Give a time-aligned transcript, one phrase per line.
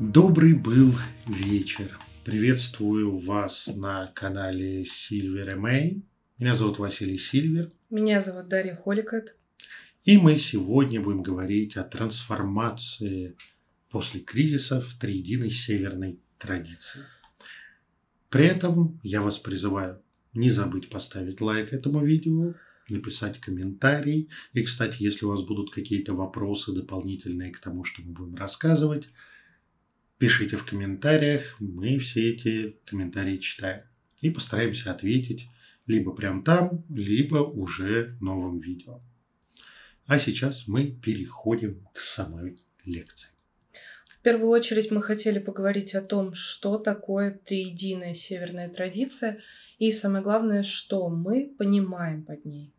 [0.00, 0.92] Добрый был
[1.26, 1.96] вечер.
[2.24, 6.02] Приветствую вас на канале Silver May.
[6.36, 7.70] Меня зовут Василий Сильвер.
[7.90, 9.36] Меня зовут Дарья Холикет.
[10.04, 13.36] И мы сегодня будем говорить о трансформации
[13.88, 17.02] после кризиса в триединой северной традиции.
[18.30, 20.02] При этом я вас призываю
[20.32, 22.54] не забыть поставить лайк этому видео,
[22.88, 24.28] написать комментарий.
[24.54, 29.08] И, кстати, если у вас будут какие-то вопросы дополнительные к тому, что мы будем рассказывать,
[30.24, 33.82] пишите в комментариях, мы все эти комментарии читаем.
[34.22, 35.50] И постараемся ответить
[35.86, 39.02] либо прям там, либо уже новым видео.
[40.06, 42.56] А сейчас мы переходим к самой
[42.86, 43.28] лекции.
[44.18, 49.42] В первую очередь мы хотели поговорить о том, что такое триединая северная традиция
[49.78, 52.72] и самое главное, что мы понимаем под ней.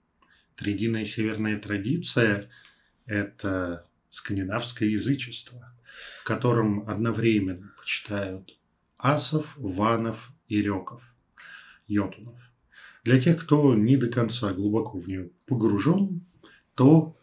[0.56, 2.50] Триединая северная традиция–
[3.06, 5.75] это скандинавское язычество,
[6.22, 8.58] в котором одновременно почитают
[8.98, 11.14] асов, ванов и реков,
[11.88, 12.38] йотунов.
[13.04, 16.26] Для тех, кто не до конца глубоко в нее погружен,
[16.74, 17.16] то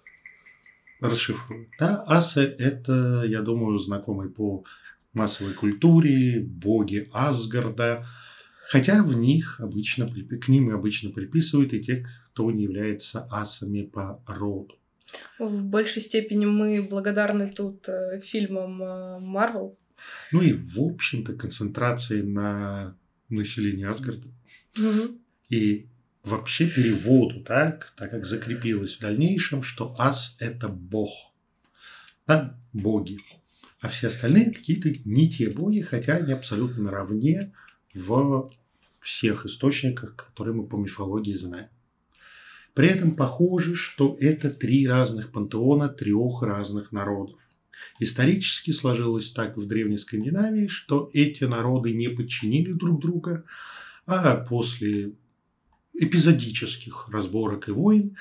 [1.00, 1.68] расшифрую.
[1.78, 4.64] Да, асы– это, я думаю, знакомые по
[5.12, 8.06] массовой культуре, боги Асгарда,
[8.68, 14.22] хотя в них обычно, к ним обычно приписывают и те, кто не является асами по
[14.26, 14.76] роду.
[15.38, 19.78] В большей степени мы благодарны тут э, фильмам Марвел.
[20.32, 22.96] Ну и, в общем-то, концентрации на
[23.28, 24.28] населении Асгарда.
[24.78, 25.18] Угу.
[25.50, 25.86] И
[26.24, 31.10] вообще переводу, так, так как закрепилось в дальнейшем, что ас– это бог.
[32.26, 33.18] Да, боги.
[33.80, 37.52] А все остальные какие-то не те боги, хотя они абсолютно наравне
[37.94, 38.50] в
[39.00, 41.68] всех источниках, которые мы по мифологии знаем.
[42.74, 47.40] При этом похоже, что это три разных пантеона трех разных народов.
[47.98, 53.44] Исторически сложилось так в Древней Скандинавии, что эти народы не подчинили друг друга,
[54.06, 55.14] а после
[55.94, 58.16] эпизодических разборок и войн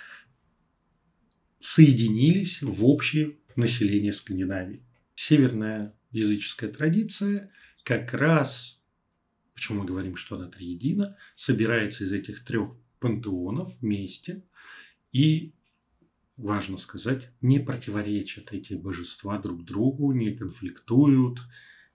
[1.59, 4.83] соединились в общее население Скандинавии.
[5.16, 7.51] Северная языческая традиция
[7.83, 8.81] как раз,
[9.53, 14.44] почему мы говорим, что она триедина, собирается из этих трех пантеонов вместе
[15.12, 15.53] и,
[16.38, 21.39] важно сказать, не противоречат эти божества друг другу, не конфликтуют,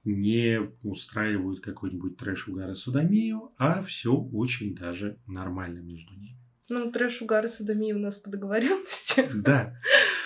[0.04, 6.36] не устраивают какой-нибудь трэш угара садомию, а все очень даже нормально между ними.
[6.68, 9.24] Ну, трэш угара садомия у нас по договоренности.
[9.34, 9.76] Да,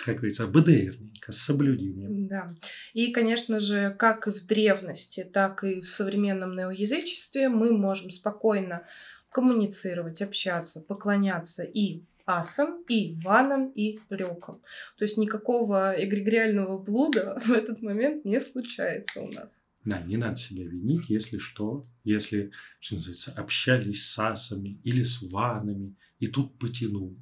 [0.04, 2.26] как говорится, БДРненько, с соблюдением.
[2.26, 2.50] Да.
[2.94, 8.86] И, конечно же, как и в древности, так и в современном неоязычестве мы можем спокойно
[9.30, 14.60] коммуницировать, общаться, поклоняться и асам, и ванам, и рекам.
[14.98, 19.62] То есть никакого эгрегориального блуда в этот момент не случается у нас.
[19.84, 25.22] Да, не надо себя винить, если что, если, что называется, общались с асами или с
[25.22, 27.16] ванами, и тут потянул,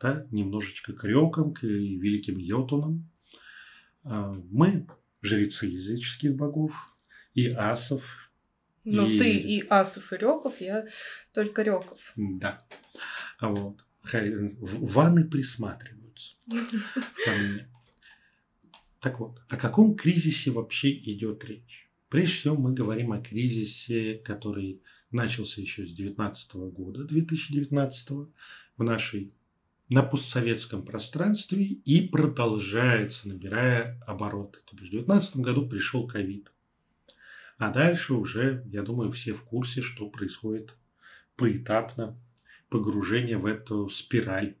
[0.00, 3.08] да, немножечко к рекам, к великим йотунам.
[4.02, 4.88] А, мы
[5.22, 6.96] жрецы языческих богов
[7.34, 8.29] и асов.
[8.84, 9.18] Ну, и...
[9.18, 10.86] ты и асов, и реков, я
[11.32, 11.98] только реков.
[12.16, 12.64] Да.
[13.38, 13.84] А вот.
[14.60, 17.68] Ванны присматриваются ко мне.
[19.00, 21.90] Так вот, о каком кризисе вообще идет речь?
[22.08, 28.10] Прежде всего мы говорим о кризисе, который начался еще с 2019 года, 2019
[28.76, 29.34] в нашей
[29.88, 34.58] на постсоветском пространстве и продолжается, набирая обороты.
[34.66, 36.52] То есть в 2019 году пришел ковид.
[37.60, 40.78] А дальше уже, я думаю, все в курсе, что происходит
[41.36, 42.18] поэтапно
[42.70, 44.56] погружение в эту спираль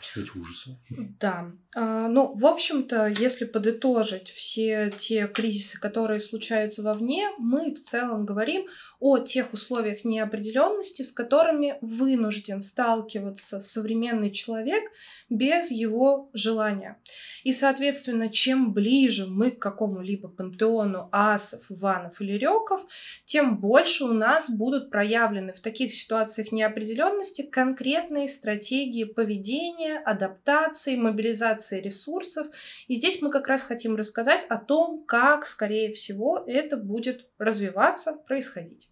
[0.00, 0.78] сказать, ужаса.
[1.20, 1.52] Да.
[1.74, 8.24] А, ну, в общем-то, если подытожить все те кризисы, которые случаются вовне, мы в целом
[8.24, 8.66] говорим
[9.00, 14.84] о тех условиях неопределенности, с которыми вынужден сталкиваться современный человек
[15.30, 16.98] без его желания.
[17.44, 22.84] И, соответственно, чем ближе мы к какому-либо пантеону асов, ванов или реков,
[23.24, 31.80] тем больше у нас будут проявлены в таких ситуациях неопределенности конкретные стратегии поведения, адаптации, мобилизации
[31.80, 32.48] ресурсов.
[32.88, 38.14] И здесь мы как раз хотим рассказать о том, как, скорее всего, это будет развиваться,
[38.26, 38.90] происходить.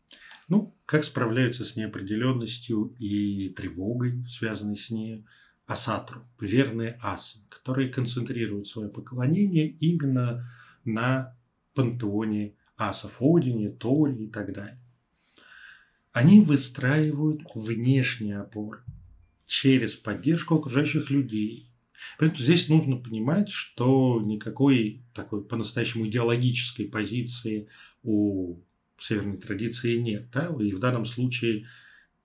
[0.49, 5.27] Ну, как справляются с неопределенностью и тревогой, связанной с ней,
[5.67, 10.49] асатру, верные асы, которые концентрируют свое поклонение именно
[10.85, 11.37] на
[11.75, 14.79] пантеоне асов, Одине, Торе и так далее.
[16.13, 18.83] Они выстраивают внешние опоры
[19.47, 21.71] через поддержку окружающих людей,
[22.15, 27.69] В принципе, здесь нужно понимать, что никакой такой по-настоящему идеологической позиции
[28.03, 28.61] у
[28.99, 30.31] северной традиции нет.
[30.33, 30.55] Да?
[30.61, 31.67] И в данном случае,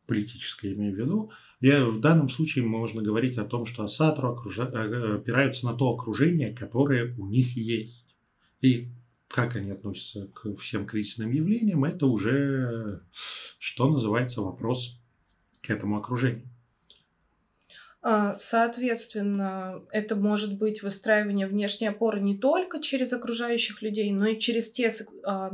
[0.07, 1.31] политической имею в виду,
[1.61, 4.35] я, в данном случае можно говорить о том, что Асатру.
[4.57, 8.05] Э, опираются на то окружение, которое у них есть.
[8.61, 8.89] И
[9.27, 13.03] как они относятся к всем кризисным явлениям, это уже,
[13.59, 14.99] что называется, вопрос
[15.61, 16.49] к этому окружению.
[18.03, 24.39] А, соответственно, это может быть выстраивание внешней опоры не только через окружающих людей, но и
[24.39, 24.91] через те
[25.23, 25.51] а,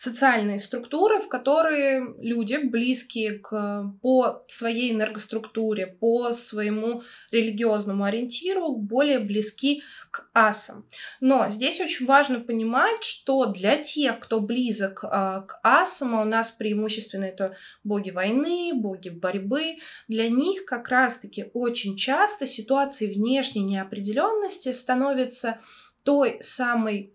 [0.00, 9.18] социальные структуры, в которые люди, близкие к, по своей энергоструктуре, по своему религиозному ориентиру, более
[9.18, 10.86] близки к асам.
[11.20, 16.24] Но здесь очень важно понимать, что для тех, кто близок а, к асам, а у
[16.24, 17.54] нас преимущественно это
[17.84, 25.60] боги войны, боги борьбы, для них как раз-таки очень часто ситуации внешней неопределенности становятся
[26.04, 27.12] той самой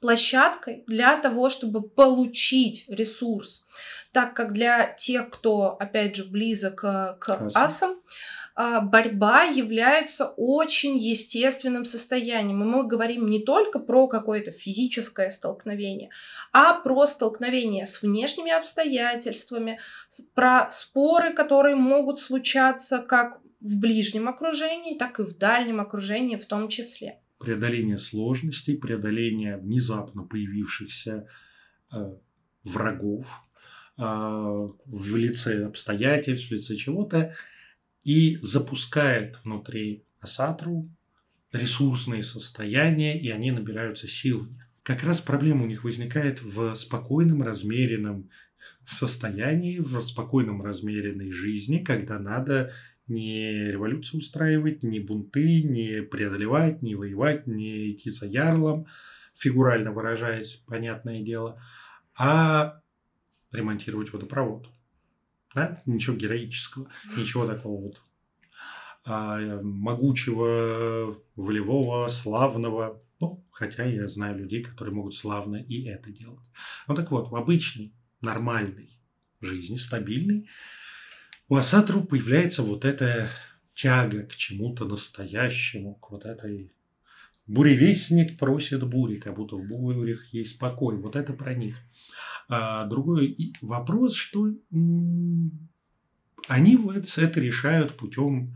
[0.00, 3.66] площадкой для того, чтобы получить ресурс.
[4.12, 7.96] Так как для тех, кто, опять же, близок к, к асам,
[8.58, 12.62] а, борьба является очень естественным состоянием.
[12.62, 16.08] И мы говорим не только про какое-то физическое столкновение,
[16.52, 19.78] а про столкновение с внешними обстоятельствами,
[20.34, 26.46] про споры, которые могут случаться как в ближнем окружении, так и в дальнем окружении в
[26.46, 31.28] том числе преодоление сложностей, преодоление внезапно появившихся
[31.92, 32.16] э,
[32.64, 33.42] врагов
[33.98, 37.34] э, в лице обстоятельств, в лице чего-то,
[38.04, 40.88] и запускает внутри Асатру
[41.52, 44.64] ресурсные состояния, и они набираются силами.
[44.82, 48.30] Как раз проблема у них возникает в спокойном, размеренном
[48.86, 52.72] состоянии, в спокойном, размеренной жизни, когда надо
[53.08, 58.86] не революцию устраивать, не бунты, не преодолевать, не воевать, не идти за ярлом,
[59.34, 61.62] фигурально выражаясь, понятное дело,
[62.14, 62.80] а
[63.52, 64.68] ремонтировать водопровод.
[65.54, 65.82] Да?
[65.86, 68.02] Ничего героического, ничего такого вот
[69.04, 73.00] а, могучего, волевого, славного.
[73.20, 76.44] Ну, хотя я знаю людей, которые могут славно и это делать.
[76.88, 78.90] Ну так вот, в обычной, нормальной
[79.40, 80.48] жизни, стабильной,
[81.48, 83.30] у Асатру появляется вот эта
[83.74, 86.72] тяга к чему-то настоящему, к вот этой
[87.46, 90.96] Буревестник просит бури, как будто в бурях есть покой.
[90.96, 91.76] Вот это про них.
[92.48, 94.48] А другой вопрос, что
[96.48, 96.76] они
[97.16, 98.54] это решают путем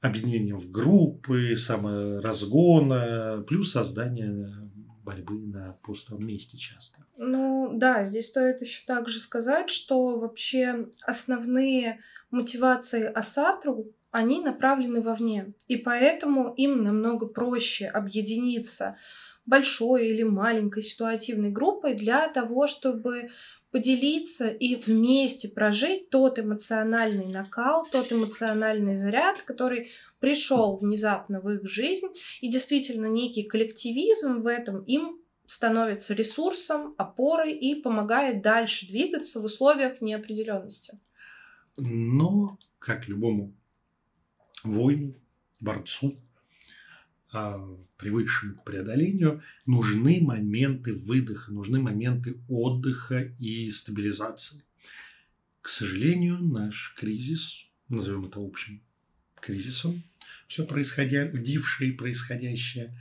[0.00, 4.70] объединения в группы, саморазгона, плюс создания
[5.02, 7.04] борьбы на пустом месте часто.
[7.18, 12.00] Ну да, здесь стоит еще также сказать, что вообще основные
[12.30, 15.54] мотивации Асатру, они направлены вовне.
[15.66, 18.96] И поэтому им намного проще объединиться
[19.46, 23.30] большой или маленькой ситуативной группой для того, чтобы
[23.70, 29.90] поделиться и вместе прожить тот эмоциональный накал, тот эмоциональный заряд, который
[30.20, 32.06] пришел внезапно в их жизнь,
[32.40, 39.44] и действительно некий коллективизм в этом им становится ресурсом, опорой и помогает дальше двигаться в
[39.44, 40.98] условиях неопределенности.
[41.76, 43.54] Но, как любому
[44.62, 45.14] воину,
[45.60, 46.16] борцу,
[47.32, 47.58] а,
[47.96, 54.62] привыкшему к преодолению, нужны моменты выдоха, нужны моменты отдыха и стабилизации.
[55.60, 58.82] К сожалению, наш кризис, назовем это общим
[59.40, 60.04] кризисом,
[60.46, 62.96] все происходящее и происходящее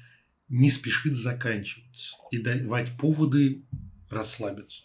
[0.54, 3.64] не спешит заканчиваться и давать поводы
[4.10, 4.84] расслабиться.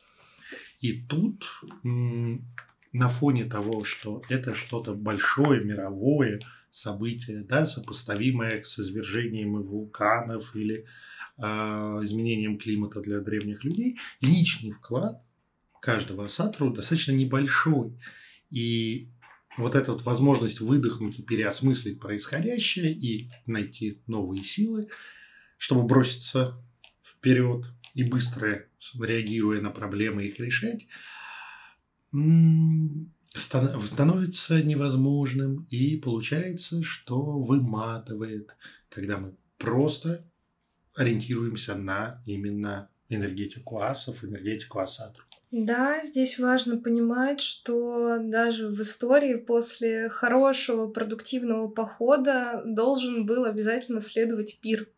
[0.81, 1.47] И тут
[1.83, 10.85] на фоне того, что это что-то большое, мировое– событие, да, сопоставимое с извержением вулканов или
[11.37, 15.23] э, изменением климата для древних людей, личный вклад
[15.81, 17.99] каждого асатру достаточно небольшой.
[18.51, 19.09] И
[19.57, 24.89] вот эта вот возможность выдохнуть и переосмыслить происходящее и найти новые силы,
[25.59, 26.55] чтобы броситься
[27.03, 28.65] вперед и быстро
[28.99, 30.87] реагируя на проблемы их решать,
[33.35, 38.57] становится невозможным, и получается, что выматывает,
[38.89, 40.25] когда мы просто
[40.95, 45.25] ориентируемся на именно энергетику асов, энергетику асатру.
[45.51, 54.01] Да, здесь важно понимать, что даже в истории после хорошего продуктивного похода должен был обязательно
[54.01, 54.89] следовать пир.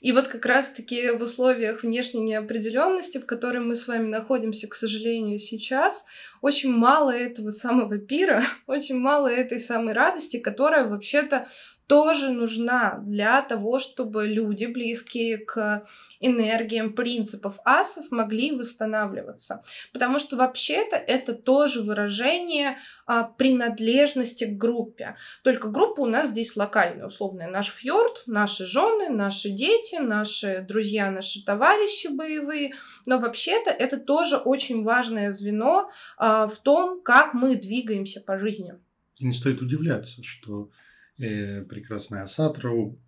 [0.00, 4.74] И вот как раз-таки в условиях внешней неопределенности, в которой мы с вами находимся, к
[4.74, 6.06] сожалению, сейчас,
[6.40, 11.46] очень мало этого самого пира, очень мало этой самой радости, которая вообще-то
[11.90, 15.84] тоже нужна для того, чтобы люди, близкие к
[16.20, 19.64] энергиям принципов асов, могли восстанавливаться.
[19.92, 25.16] Потому что вообще-то это тоже выражение а, принадлежности к группе.
[25.42, 27.48] Только группа у нас здесь локальная, условная.
[27.48, 32.72] Наш фьорд, наши жены, наши дети, наши друзья, наши товарищи боевые.
[33.06, 38.74] Но вообще-то это тоже очень важное звено а, в том, как мы двигаемся по жизни.
[39.18, 40.70] И не стоит удивляться, что
[41.18, 42.98] э, прекрасная Асатру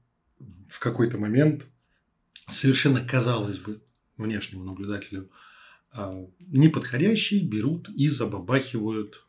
[0.69, 1.67] в какой-то момент
[2.49, 3.83] совершенно, казалось бы,
[4.17, 5.31] внешнему наблюдателю
[5.95, 9.27] э, неподходящий берут и забабахивают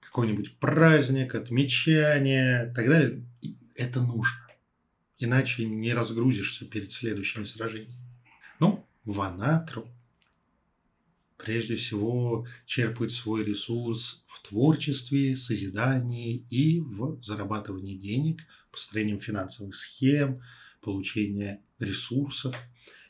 [0.00, 3.24] какой-нибудь праздник, отмечание и так далее.
[3.40, 4.38] И это нужно.
[5.18, 7.96] Иначе не разгрузишься перед следующими сражениями.
[8.58, 9.88] Ну, Ванатру
[11.42, 20.40] прежде всего черпают свой ресурс в творчестве, созидании и в зарабатывании денег, построением финансовых схем,
[20.80, 22.56] получения ресурсов.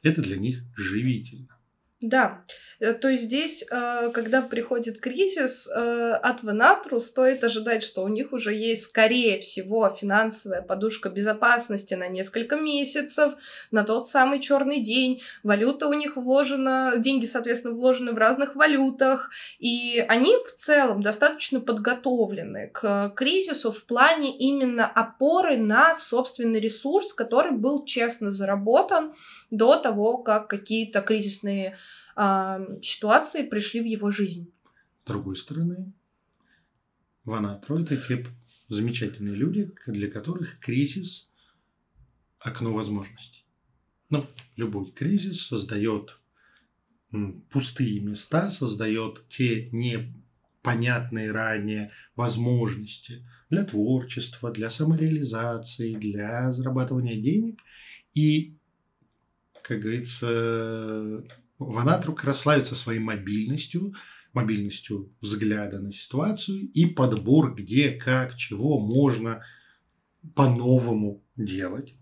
[0.03, 1.59] Это для них живительно.
[2.03, 2.45] Да,
[2.81, 8.09] э, то есть здесь, э, когда приходит кризис, э, от Венатру стоит ожидать, что у
[8.09, 13.35] них уже есть, скорее всего, финансовая подушка безопасности на несколько месяцев,
[13.71, 15.23] на тот самый черный день.
[15.45, 19.31] Валюта у них вложена, деньги, соответственно, вложены в разных валютах,
[19.61, 27.13] и они в целом достаточно подготовлены к кризису в плане именно опоры на собственный ресурс,
[27.13, 29.15] который был честно заработан
[29.53, 31.77] до того, как какие-то кризисные
[32.15, 34.53] ситуации пришли в его жизнь.
[35.05, 35.93] С другой стороны,
[37.25, 38.27] Ванатро– это те
[38.69, 41.29] замечательные люди, для которых кризис–
[42.39, 43.45] окно возможностей.
[44.11, 44.27] Ну,
[44.57, 46.19] любой кризис создает
[47.51, 57.61] пустые места, создает те непонятные ранее возможности для творчества, для самореализации, для зарабатывания денег.
[58.15, 58.57] И,
[59.63, 61.25] как говорится,
[61.65, 63.95] Ванатрук расславится своей мобильностью,
[64.33, 69.45] мобильностью взгляда на ситуацию и подбор, где, как, чего можно
[70.35, 71.95] по-новому делать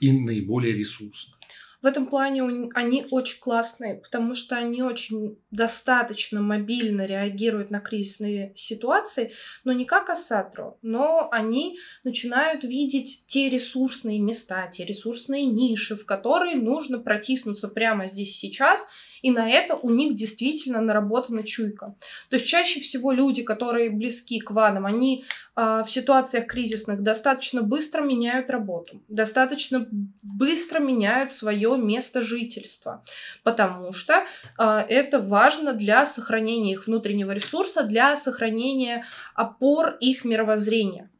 [0.00, 1.37] и наиболее ресурсно.
[1.80, 2.42] В этом плане
[2.74, 9.32] они очень классные, потому что они очень достаточно мобильно реагируют на кризисные ситуации,
[9.64, 16.04] но не как Асатру, но они начинают видеть те ресурсные места, те ресурсные ниши, в
[16.04, 18.88] которые нужно протиснуться прямо здесь сейчас–
[19.22, 21.94] и на это у них действительно наработана чуйка.
[22.30, 25.24] То есть чаще всего люди, которые близки к ванам, они
[25.56, 33.04] э, в ситуациях кризисных достаточно быстро меняют работу, достаточно быстро меняют свое место жительства,
[33.42, 34.26] потому что
[34.58, 41.10] э, это важно для сохранения их внутреннего ресурса, для сохранения опор их мировоззрения.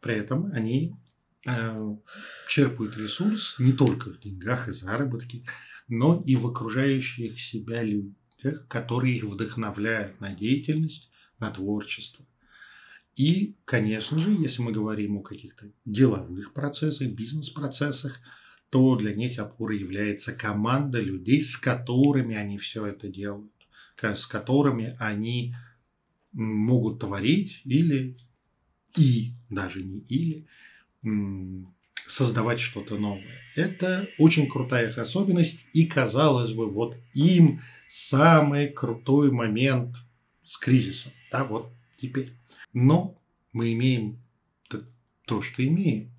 [0.00, 0.94] При этом они
[1.46, 1.96] э,
[2.48, 5.42] черпают ресурс не только в деньгах и заработке,
[5.88, 12.24] но и в окружающих себя людях, которые их вдохновляют на деятельность, на творчество.
[13.16, 18.18] И, конечно же, если мы говорим о каких-то деловых процессах, бизнес-процессах,
[18.70, 23.52] то для них опорой является команда людей, с которыми они все это делают,
[24.00, 25.54] с которыми они
[26.32, 28.16] могут творить или
[28.96, 30.46] и даже не или
[32.06, 33.40] создавать что-то новое.
[33.56, 39.96] Это очень крутая их особенность, и казалось бы, вот им самый крутой момент
[40.42, 42.32] с кризисом, да, вот теперь.
[42.72, 43.16] Но
[43.52, 44.18] мы имеем
[45.26, 46.12] то, что имеем.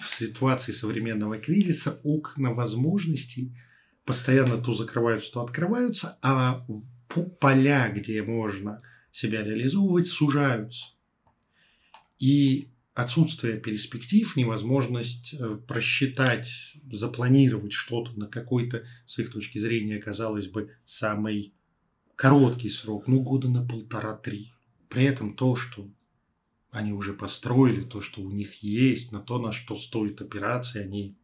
[0.00, 3.54] В ситуации современного кризиса окна возможностей
[4.04, 6.66] постоянно то закрываются, то открываются, а
[7.38, 10.86] поля, где можно себя реализовывать, сужаются.
[12.18, 16.48] И отсутствие перспектив, невозможность э, просчитать,
[16.90, 21.52] запланировать что-то на какой-то, с их точки зрения, казалось бы, самый
[22.16, 24.52] короткий срок, ну, года на полтора-три.
[24.88, 25.88] При этом то, что
[26.70, 31.16] они уже построили, то, что у них есть, на то, на что стоит операция, они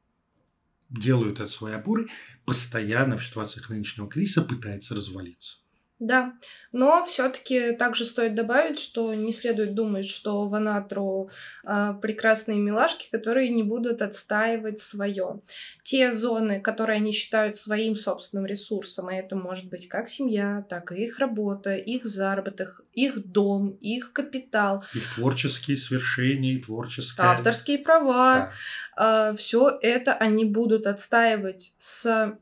[0.89, 2.09] делают от своей опоры,
[2.45, 5.59] постоянно в ситуациях нынешнего кризиса пытается развалиться.
[5.99, 6.35] Да,
[6.73, 11.31] но все-таки также стоит добавить, что не следует думать, что в Анатру
[11.65, 15.41] э, прекрасные милашки, которые не будут отстаивать свое.
[15.85, 20.93] Те зоны, которые они считают своим собственным ресурсом, и это может быть как семья, так
[20.93, 24.85] и их работа, их заработок, их дом, их капитал.
[24.95, 27.27] Их творческие свершения, творческие...
[27.27, 28.53] Авторские права.
[28.99, 29.31] Да.
[29.31, 32.37] Э, все это они будут отстаивать с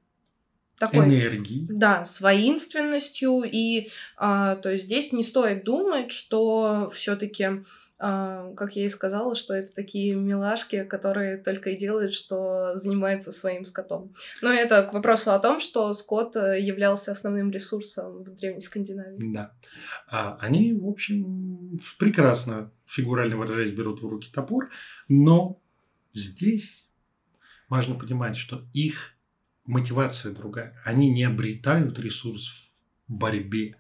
[0.79, 1.67] такой, энергии.
[1.69, 3.43] Да, с воинственностью.
[3.45, 7.63] И а, то есть здесь не стоит думать, что все-таки
[8.07, 13.31] а, как я и сказала, что это такие милашки, которые только и делают, что занимаются
[13.31, 14.13] своим скотом.
[14.43, 19.33] Но это к вопросу о том, что скот э, являлся основным ресурсом в Древней Скандинавии.
[19.33, 19.53] Да.
[20.11, 24.71] А они, в общем, прекрасно, фигурально выражаясь, берут в руки топор,
[25.09, 25.63] но
[26.13, 26.87] здесь
[27.69, 29.14] важно понимать, что их
[29.65, 30.81] мотивация другая.
[30.85, 32.49] Они не обретают ресурс
[33.09, 33.77] в борьбе,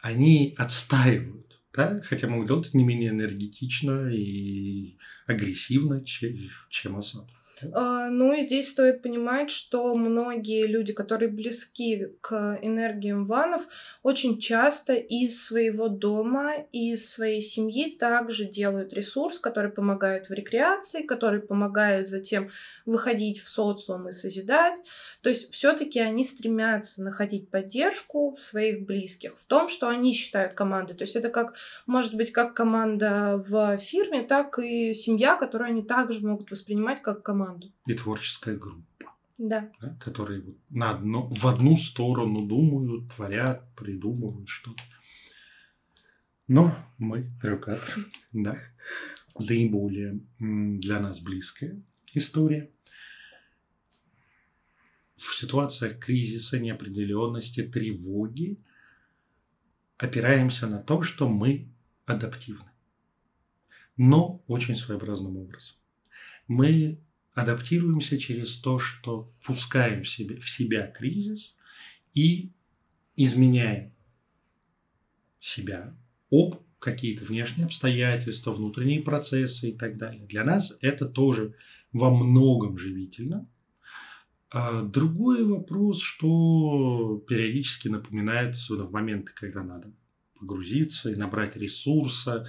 [0.00, 1.42] они отстаивают
[1.72, 7.28] да, хотя могут делать это не менее энергетично и агрессивно, чем, Асад.
[7.72, 13.62] А, ну и здесь стоит понимать, что многие люди, которые близки к энергиям ванов,
[14.02, 21.02] очень часто из своего дома, из своей семьи также делают ресурс, который помогает в рекреации,
[21.02, 22.50] который помогает затем
[22.86, 24.78] выходить в социум и созидать.
[25.20, 30.54] То есть все-таки они стремятся находить поддержку в своих близких, в том, что они считают
[30.54, 30.94] командой.
[30.94, 31.54] То есть это как,
[31.86, 37.22] может быть, как команда в фирме, так и семья, которую они также могут воспринимать как
[37.22, 37.72] команду команду.
[37.86, 38.86] И творческая группа.
[39.38, 39.72] Да.
[39.80, 44.82] да которые вот на одно, в одну сторону думают, творят, придумывают что-то.
[46.46, 48.58] Но мы, рюкатор, да,
[49.38, 51.82] наиболее для нас близкая
[52.14, 52.70] история.
[55.16, 58.60] В ситуациях кризиса, неопределенности, тревоги
[59.96, 61.68] опираемся на то, что мы
[62.06, 62.70] адаптивны.
[63.96, 65.76] Но очень своеобразным образом.
[66.48, 67.00] Мы
[67.34, 71.54] адаптируемся через то, что пускаем в, себе, в себя кризис
[72.14, 72.52] и
[73.16, 73.92] изменяем
[75.40, 75.96] себя
[76.30, 80.26] об какие-то внешние обстоятельства, внутренние процессы и так далее.
[80.26, 81.54] Для нас это тоже
[81.92, 83.48] во многом живительно.
[84.50, 89.92] А другой вопрос, что периодически напоминает, особенно в моменты, когда надо
[90.38, 92.46] погрузиться и набрать ресурса,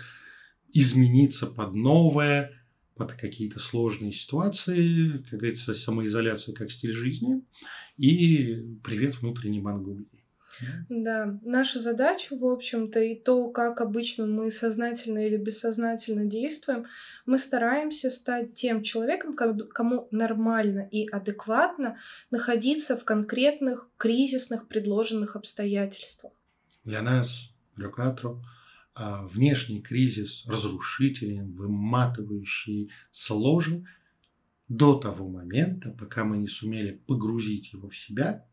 [0.73, 2.51] измениться под новое–
[2.95, 7.41] под какие-то сложные ситуации, как говорится, самоизоляция как стиль жизни
[7.97, 10.07] и привет внутренней Монголии.
[10.89, 16.85] Да, наша задача, в общем-то, и то, как обычно мы сознательно или бессознательно действуем,
[17.25, 21.97] мы стараемся стать тем человеком, кому нормально и адекватно
[22.29, 26.33] находиться в конкретных кризисных предложенных обстоятельствах.
[26.83, 28.52] Для нас, Рюкатру, а,
[28.95, 33.87] внешний кризис разрушительный, выматывающий, сложен
[34.67, 38.45] до того момента, пока мы не сумели погрузить его в себя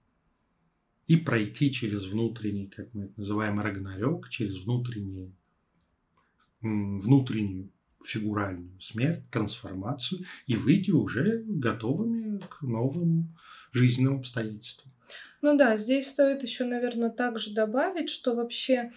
[1.06, 5.34] и пройти через внутренний, как мы это называем, рагнарёк, через внутренний,
[6.60, 7.70] внутреннюю
[8.04, 13.36] фигуральную смерть, трансформацию и выйти уже готовыми к новым
[13.72, 14.92] жизненным обстоятельствам.
[15.42, 18.90] Ну да, здесь стоит еще, наверное, также добавить, что вообще а,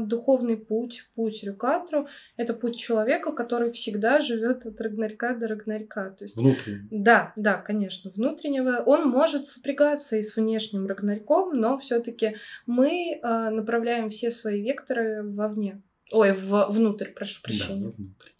[0.00, 6.10] духовный путь, путь Рюкатру, это путь человека, который всегда живет от Рагнарька до Рагнарька.
[6.10, 6.88] То есть, Внутренне.
[6.90, 8.82] Да, да, конечно, внутреннего.
[8.84, 15.22] Он может сопрягаться и с внешним Рагнарьком, но все-таки мы а, направляем все свои векторы
[15.22, 15.82] вовне.
[16.10, 17.90] Ой, в, внутрь, прошу прощения.
[17.90, 18.30] Да, внутрь.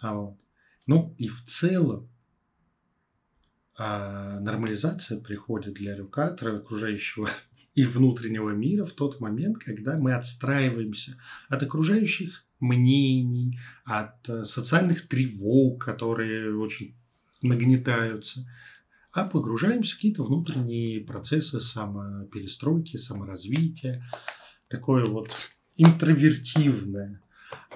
[0.00, 0.36] А вот.
[0.86, 2.08] Ну и в целом
[3.76, 7.28] а, нормализация приходит для Рюкатра, окружающего
[7.78, 11.16] и внутреннего мира в тот момент, когда мы отстраиваемся
[11.48, 16.96] от окружающих мнений, от э, социальных тревог, которые очень
[17.40, 18.50] нагнетаются,
[19.12, 24.04] а погружаемся в какие-то внутренние процессы самоперестройки, саморазвития,
[24.66, 25.30] такое вот
[25.76, 27.22] интровертивное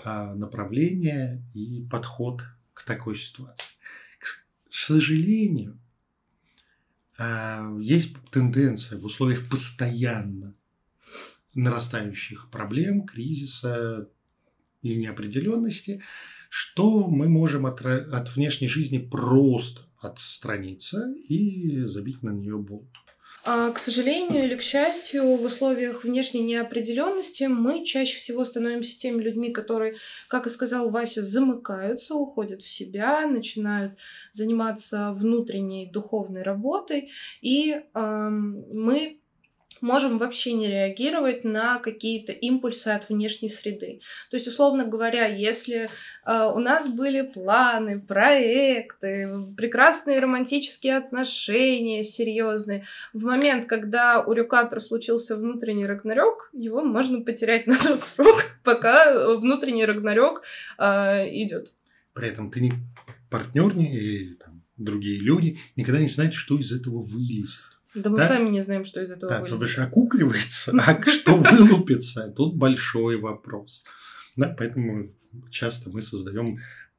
[0.03, 2.43] а, направление и подход
[2.75, 3.77] к такой ситуации.
[4.19, 5.79] К сожалению,
[7.81, 10.55] есть тенденция в условиях постоянно
[11.55, 14.09] нарастающих проблем, кризиса
[14.81, 16.03] и неопределенности,
[16.49, 22.91] что мы можем от, от внешней жизни просто отстраниться и забить на нее болт.
[23.45, 29.21] А, к сожалению или к счастью, в условиях внешней неопределенности мы чаще всего становимся теми
[29.21, 29.97] людьми, которые,
[30.29, 33.99] как и сказал Вася, замыкаются, уходят в себя, начинают
[34.31, 39.22] заниматься внутренней духовной работой, и э, мы
[39.83, 44.01] можем вообще не реагировать на какие-то импульсы от внешней среды.
[44.31, 45.91] То есть, условно говоря, если
[46.25, 54.81] э, у нас были планы, проекты, прекрасные романтические отношения, серьезные, в момент, когда у Рюкатора
[54.81, 60.43] случился внутренний рагнарёк, его можно потерять на тот срок, пока внутренний рагнарёк
[60.79, 61.73] э, идет.
[62.15, 62.73] При этом ты не
[63.31, 67.72] партнер, не, и там, другие люди никогда не знаете, что из этого вылезет.
[67.95, 68.29] Да мы Да?
[68.29, 69.61] сами не знаем, что из этого Да, то вылезет.
[69.61, 73.85] бишь окукливается, а что вылупится, тут большой вопрос.
[74.37, 75.15] Да, поэтому
[75.51, 76.59] часто мы создаем,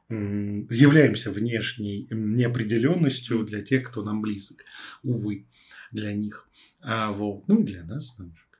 [0.09, 4.63] являемся внешней неопределенностью для тех, кто нам близок.
[5.01, 5.47] Увы,
[5.91, 6.47] для них.
[6.81, 8.17] А вот, ну и для нас.
[8.19, 8.52] нам же как бы.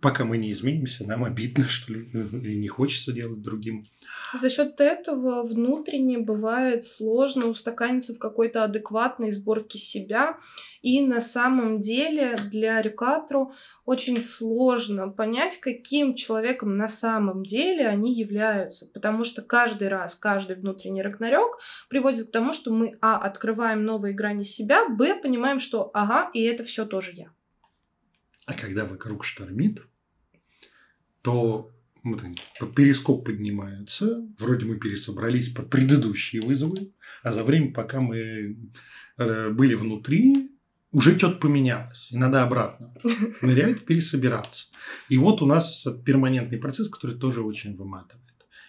[0.00, 3.86] Пока мы не изменимся, нам обидно, что ли, и не хочется делать другим.
[4.32, 10.38] За счет этого внутренне бывает сложно устаканиться в какой-то адекватной сборке себя.
[10.82, 13.52] И на самом деле для Рюкатру
[13.84, 18.86] очень сложно понять, каким человеком на самом деле они являются.
[18.92, 24.14] Потому что каждый раз, каждый внутренний рагнарёк приводит к тому, что мы, а, открываем новые
[24.14, 27.30] грани себя, б, понимаем, что, ага, и это все тоже я.
[28.46, 29.82] А когда вокруг штормит,
[31.22, 31.70] то
[32.02, 32.36] вот они,
[32.76, 38.58] перископ поднимается, вроде мы пересобрались под предыдущие вызовы, а за время, пока мы
[39.16, 40.50] э, были внутри,
[40.92, 42.94] уже что-то поменялось, и надо обратно
[43.40, 44.66] нырять, пересобираться.
[45.08, 48.22] И вот у нас перманентный процесс, который тоже очень выматывает.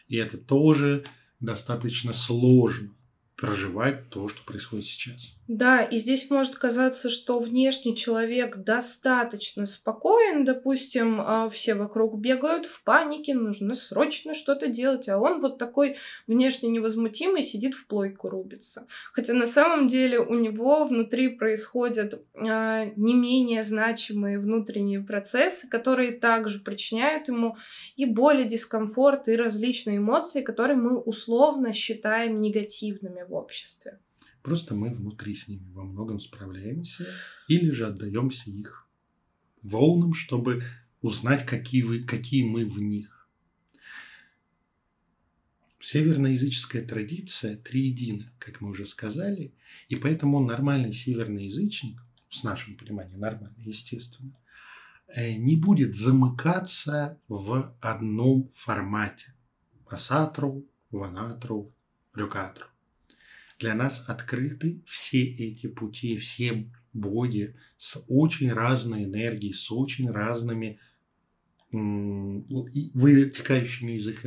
[0.08, 1.04] И это тоже
[1.40, 2.92] достаточно сложно
[3.36, 5.35] проживать то, что происходит сейчас.
[5.48, 12.66] Да, и здесь может казаться, что внешний человек достаточно спокоен, допустим, а, все вокруг бегают
[12.66, 18.28] в панике, нужно срочно что-то делать, а он вот такой внешне невозмутимый сидит в плойку
[18.28, 18.88] рубится.
[19.14, 26.14] Хотя на самом деле у него внутри происходят а, не менее значимые внутренние процессы, которые
[26.14, 27.56] также причиняют ему
[27.96, 34.00] и боль, дискомфорт, и различные эмоции, которые мы условно считаем негативными в обществе.
[34.46, 37.08] Просто мы внутри с ними во многом справляемся
[37.48, 38.88] или же отдаемся их
[39.64, 40.64] волнам, чтобы
[41.02, 43.28] узнать, какие, вы, какие мы в них.
[45.80, 49.52] Северноязыческая традиция триедина, как мы уже сказали,
[49.90, 54.38] и поэтому нормальный северный язычник, с нашим пониманием нормальный, естественно,
[55.08, 59.34] э, не будет замыкаться в одном формате.
[59.88, 61.74] Асатру, ванатру,
[62.14, 62.68] рюкатру.
[63.60, 70.80] Для нас открыты все эти пути, все боги с очень разной энергией, с очень разными
[71.72, 74.26] и вытекающими из, их,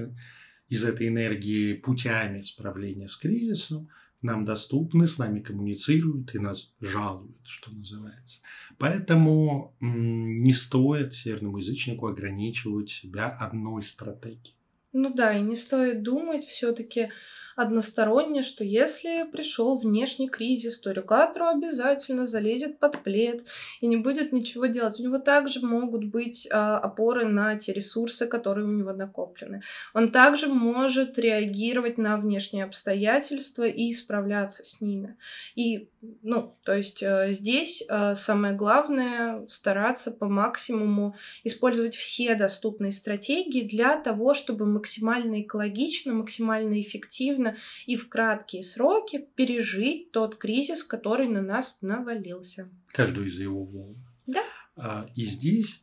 [0.68, 3.88] из этой энергии путями справления с кризисом
[4.20, 8.42] нам доступны, с нами коммуницируют и нас жалуют, что называется.
[8.76, 14.57] Поэтому не стоит северному язычнику ограничивать себя одной стратегией.
[14.92, 17.10] Ну да, и не стоит думать все-таки
[17.58, 23.44] односторонне, что если пришел внешний кризис, то Рюкатру обязательно залезет под плед
[23.80, 25.00] и не будет ничего делать.
[25.00, 29.62] У него также могут быть а, опоры на те ресурсы, которые у него накоплены.
[29.92, 35.16] Он также может реагировать на внешние обстоятельства и справляться с ними.
[35.56, 35.90] И,
[36.22, 43.62] ну, то есть э, здесь э, самое главное стараться по максимуму использовать все доступные стратегии
[43.62, 51.28] для того, чтобы максимально экологично, максимально эффективно и в краткие сроки пережить тот кризис, который
[51.28, 52.70] на нас навалился.
[52.88, 53.96] Каждую из его волн.
[54.26, 54.44] Да.
[54.76, 55.82] А, И здесь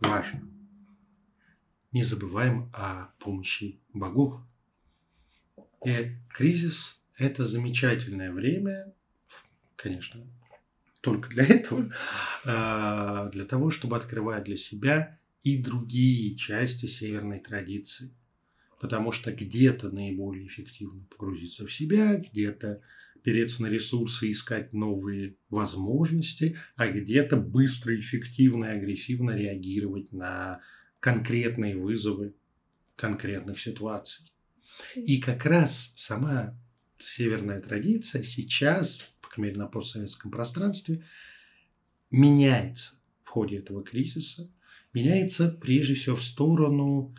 [0.00, 0.48] важно,
[1.92, 4.40] не забываем о помощи богов.
[5.84, 8.94] И кризис– это замечательное время,
[9.76, 10.26] конечно,
[11.00, 11.92] только для этого,
[12.44, 18.12] а, для того, чтобы открывать для себя и другие части северной традиции.
[18.80, 22.80] Потому что где-то наиболее эффективно погрузиться в себя, где-то
[23.22, 30.60] переться на ресурсы, искать новые возможности, а где-то быстро, эффективно и агрессивно реагировать на
[31.00, 32.34] конкретные вызовы
[32.96, 34.32] конкретных ситуаций.
[34.94, 36.58] И как раз сама
[36.98, 41.04] северная традиция сейчас, по крайней мере, на постсоветском пространстве,
[42.10, 44.50] меняется в ходе этого кризиса,
[44.92, 47.14] меняется прежде всего в сторону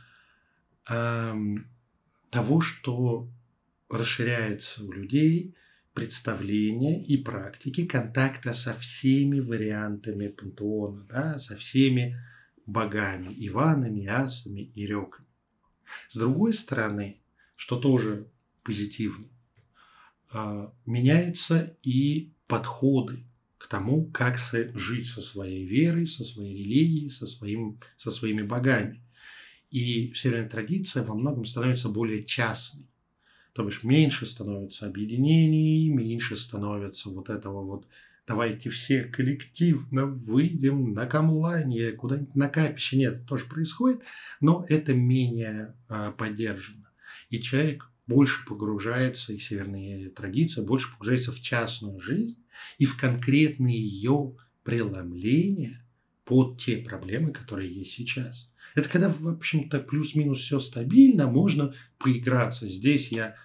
[0.89, 3.29] того, что
[3.89, 5.55] расширяется у людей
[5.93, 12.17] представление и практики контакта со всеми вариантами пантеона, да, со всеми
[12.65, 15.27] богами, Иванами, Асами и Реками.
[16.09, 17.21] С другой стороны,
[17.55, 18.27] что тоже
[18.63, 19.27] позитивно,
[20.31, 23.25] а, меняются и подходы
[23.57, 24.37] к тому, как
[24.75, 29.03] жить со своей верой, со своей религией, со, своим, со своими богами.
[29.71, 32.87] И северная традиция во многом становится более частной.
[33.53, 37.87] То бишь меньше становится объединений, меньше становится вот этого вот
[38.29, 42.97] давайте все коллективно выйдем на камланье, куда-нибудь на капище.
[42.97, 44.01] Нет, тоже происходит,
[44.39, 46.91] но это менее а, поддержано.
[47.29, 52.37] И человек больше погружается, и северная традиция больше погружается в частную жизнь
[52.77, 55.83] и в конкретные ее преломление
[56.23, 58.48] под те проблемы, которые есть сейчас.
[58.79, 62.69] Это когда, в общем-то, плюс-минус все стабильно, можно поиграться.
[62.69, 63.35] Здесь я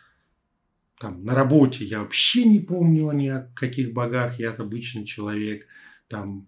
[1.00, 5.66] там на работе я вообще не помню ни о каких богах, я обычный человек,
[6.06, 6.46] там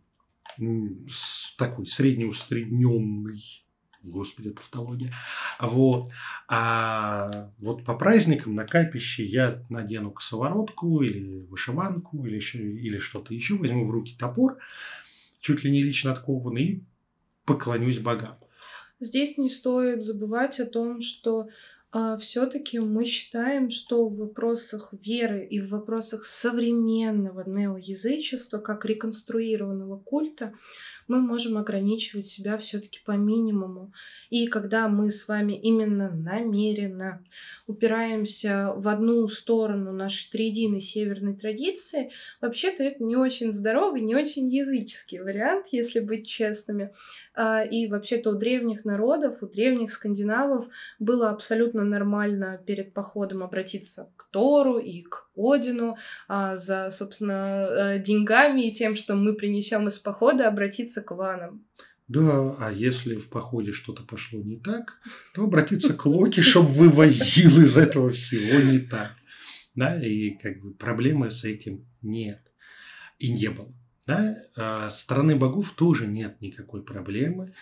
[1.58, 3.42] такой среднеусредненный,
[4.04, 5.12] господи, тавтология,
[5.60, 6.12] вот,
[6.48, 13.34] а вот по праздникам на капище я надену косоворотку или вышиванку или, еще, или что-то
[13.34, 14.58] еще, возьму в руки топор,
[15.40, 16.84] чуть ли не лично откованный, и
[17.44, 18.38] поклонюсь богам.
[19.00, 21.48] Здесь не стоит забывать о том, что
[21.92, 29.98] а, все-таки мы считаем, что в вопросах веры и в вопросах современного неоязычества, как реконструированного
[29.98, 30.52] культа,
[31.08, 33.92] мы можем ограничивать себя все-таки по минимуму.
[34.30, 37.22] И когда мы с вами именно намеренно
[37.66, 44.48] упираемся в одну сторону нашей триединой северной традиции, вообще-то это не очень здоровый, не очень
[44.48, 46.92] языческий вариант, если быть честными.
[47.34, 54.12] А, и вообще-то у древних народов, у древних скандинавов было абсолютно нормально перед походом обратиться
[54.16, 55.96] к Тору и к Одину
[56.28, 61.66] а, за, собственно, э, деньгами и тем, что мы принесем из похода, обратиться к ванам.
[62.08, 65.00] Да, а если в походе что-то пошло не так,
[65.34, 69.16] то обратиться к Локи, чтобы вывозил из этого всего не так.
[69.74, 72.40] Да, и как бы проблемы с этим нет.
[73.18, 73.72] И не было.
[74.06, 74.36] Да?
[74.56, 77.54] А стороны богов тоже нет никакой проблемы.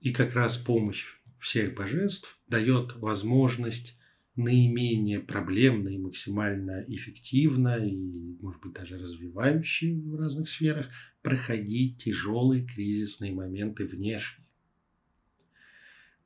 [0.00, 1.04] И как раз помощь
[1.38, 3.98] всех божеств дает возможность
[4.42, 7.96] наименее проблемно и максимально эффективно и,
[8.40, 10.88] может быть, даже развивающие в разных сферах
[11.22, 14.46] проходить тяжелые кризисные моменты внешние.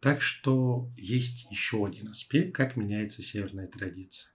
[0.01, 4.31] Так что есть еще один аспект, как меняется северная традиция.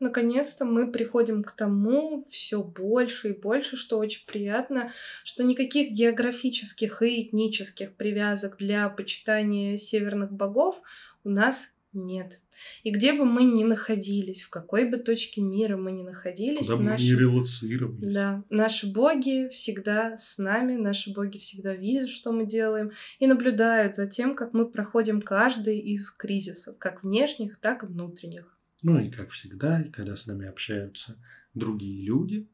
[0.00, 4.92] Наконец-то мы приходим к тому все больше и больше, что очень приятно,
[5.22, 10.82] что никаких географических и этнических привязок для почитания северных богов
[11.22, 12.40] у нас нет.
[12.82, 16.82] И где бы мы ни находились, в какой бы точке мира мы ни находились, Куда
[16.82, 17.04] наши...
[17.04, 18.14] мы не релацировались.
[18.14, 23.94] Да, наши боги всегда с нами, наши боги всегда видят, что мы делаем, и наблюдают
[23.94, 28.58] за тем, как мы проходим каждый из кризисов, как внешних, так и внутренних.
[28.82, 31.16] Ну и как всегда, когда с нами общаются
[31.54, 32.48] другие люди,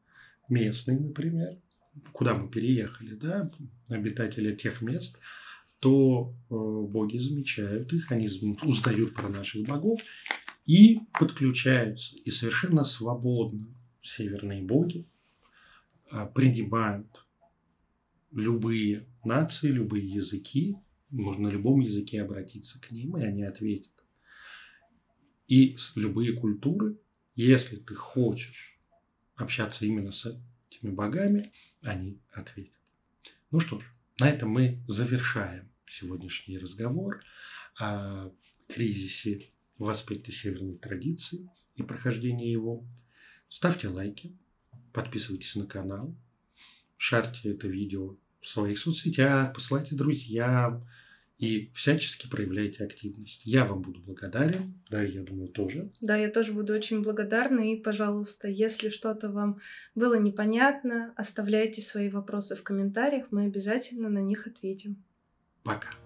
[0.47, 1.57] местные, например,
[2.11, 3.51] куда мы переехали, да,
[3.89, 5.17] обитатели тех мест,
[5.81, 8.29] то э, боги замечают их, они
[8.63, 9.99] узнают про наших богов
[10.67, 12.15] и подключаются.
[12.17, 13.65] И совершенно свободно
[14.03, 15.07] северные боги
[16.11, 17.25] э, принимают
[18.31, 20.77] любые нации, любые языки,
[21.09, 23.91] можно на любом языке обратиться к ним, и они ответят.
[25.47, 26.95] И любые культуры,
[27.33, 28.79] если ты хочешь
[29.35, 30.39] общаться именно с
[30.69, 32.77] этими богами, они ответят.
[33.49, 33.83] Ну что ж,
[34.19, 37.23] на этом мы завершаем сегодняшний разговор
[37.79, 38.29] о
[38.67, 42.85] кризисе в аспекте северной традиции и прохождения его.
[43.49, 44.37] Ставьте лайки,
[44.93, 46.15] подписывайтесь на канал,
[46.97, 50.87] шарьте это видео в своих соцсетях, посылайте друзьям
[51.37, 53.41] и всячески проявляйте активность.
[53.45, 55.91] Я вам буду благодарен, да, я думаю, тоже.
[55.99, 57.73] Да, я тоже буду очень благодарна.
[57.73, 59.59] И, пожалуйста, если что-то вам
[59.95, 65.03] было непонятно, оставляйте свои вопросы в комментариях, мы обязательно на них ответим.
[65.63, 66.00] Пока.